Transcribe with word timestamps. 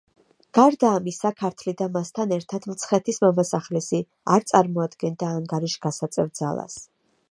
გარდა 0.59 0.87
ამისა, 0.99 1.31
ქართლი 1.41 1.73
და 1.81 1.89
მასთან 1.99 2.33
ერთად 2.39 2.67
მცხეთის 2.73 3.23
მამასახლისი 3.27 4.03
არ 4.37 4.49
წარმოადგენდა 4.55 5.35
ანგარიშგასაწევ 5.39 6.39
ძალას. 6.43 6.85